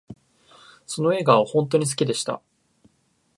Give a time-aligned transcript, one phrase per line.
[0.87, 2.41] その笑顔が本とに大好きでした